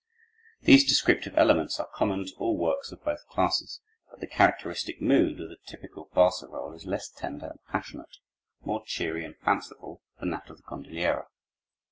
[0.63, 5.39] These descriptive elements are common to all works of both classes, but the characteristic mood
[5.39, 8.17] of the typical barcarolle is less tender and passionate,
[8.65, 11.27] more cheery and fanciful than that of the gondoliera.